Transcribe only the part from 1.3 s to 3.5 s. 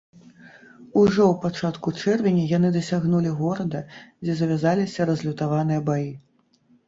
пачатку чэрвеня яны дасягнулі